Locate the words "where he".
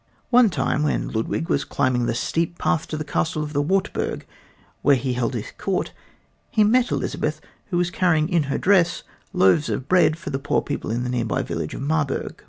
4.81-5.13